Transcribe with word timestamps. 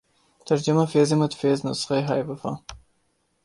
ترجمہ 0.47 0.85
فیض 0.91 1.13
احمد 1.13 1.33
فیض 1.39 1.59
نسخہ 1.65 1.99
ہائے 2.07 2.23
وفا 2.27 2.51